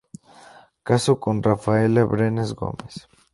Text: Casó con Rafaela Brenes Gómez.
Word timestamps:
Casó 0.81 1.19
con 1.19 1.43
Rafaela 1.43 2.03
Brenes 2.05 2.55
Gómez. 2.55 3.07